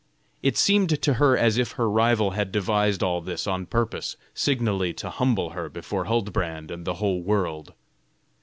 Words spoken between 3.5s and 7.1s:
purpose signally to humble her before Huldbrand and the